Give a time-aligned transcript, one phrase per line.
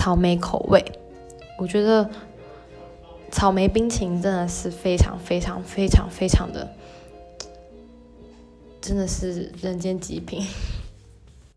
[0.00, 0.82] 草莓口味。
[1.58, 2.08] 我觉得
[3.30, 6.74] 草莓冰淇淋真的是非常非常非常非常的
[8.80, 10.42] 真的是人间极品。